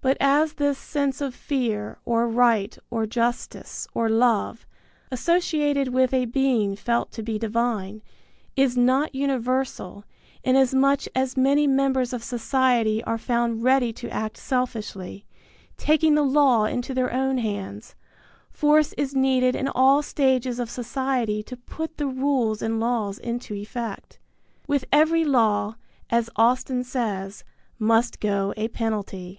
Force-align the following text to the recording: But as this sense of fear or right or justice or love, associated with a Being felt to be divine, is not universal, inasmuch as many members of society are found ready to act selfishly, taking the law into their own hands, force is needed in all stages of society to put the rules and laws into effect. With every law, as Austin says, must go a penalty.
But 0.00 0.16
as 0.18 0.54
this 0.54 0.76
sense 0.76 1.20
of 1.20 1.32
fear 1.32 2.00
or 2.04 2.26
right 2.26 2.76
or 2.90 3.06
justice 3.06 3.86
or 3.94 4.08
love, 4.08 4.66
associated 5.12 5.94
with 5.94 6.12
a 6.12 6.24
Being 6.24 6.74
felt 6.74 7.12
to 7.12 7.22
be 7.22 7.38
divine, 7.38 8.02
is 8.56 8.76
not 8.76 9.14
universal, 9.14 10.02
inasmuch 10.42 11.02
as 11.14 11.36
many 11.36 11.68
members 11.68 12.12
of 12.12 12.24
society 12.24 13.00
are 13.04 13.16
found 13.16 13.62
ready 13.62 13.92
to 13.92 14.10
act 14.10 14.36
selfishly, 14.38 15.24
taking 15.76 16.16
the 16.16 16.24
law 16.24 16.64
into 16.64 16.92
their 16.92 17.12
own 17.12 17.38
hands, 17.38 17.94
force 18.50 18.92
is 18.94 19.14
needed 19.14 19.54
in 19.54 19.68
all 19.68 20.02
stages 20.02 20.58
of 20.58 20.68
society 20.68 21.44
to 21.44 21.56
put 21.56 21.96
the 21.96 22.08
rules 22.08 22.60
and 22.60 22.80
laws 22.80 23.20
into 23.20 23.54
effect. 23.54 24.18
With 24.66 24.84
every 24.90 25.22
law, 25.24 25.76
as 26.10 26.28
Austin 26.34 26.82
says, 26.82 27.44
must 27.78 28.18
go 28.18 28.52
a 28.56 28.66
penalty. 28.66 29.38